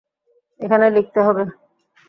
[0.59, 1.43] এখানে লিখতে হবে।